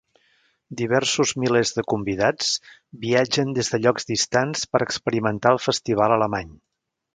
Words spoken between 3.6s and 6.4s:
de llocs distants per a experimentar el festival